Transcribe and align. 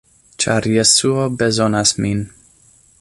ĉar 0.43 0.67
Jesuo 0.71 1.27
bezonas 1.43 1.93
min. 2.03 2.25